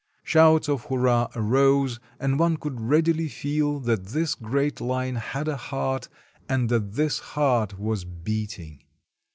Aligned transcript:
Shouts 0.23 0.67
of 0.67 0.85
hurrah 0.85 1.27
arose, 1.35 1.99
and 2.19 2.39
one 2.39 2.57
could 2.57 2.81
readily 2.81 3.27
feel 3.27 3.79
that 3.81 4.07
this 4.07 4.33
great 4.33 4.81
line 4.81 5.13
had 5.17 5.47
a 5.47 5.55
heart 5.57 6.09
and 6.49 6.69
that 6.69 6.93
this 6.93 7.19
heart 7.19 7.77
was 7.77 8.03
beat 8.03 8.57
ing. 8.57 8.81